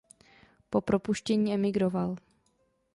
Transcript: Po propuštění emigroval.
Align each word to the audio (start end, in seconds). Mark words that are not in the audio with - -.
Po 0.69 0.81
propuštění 0.81 1.53
emigroval. 1.53 2.15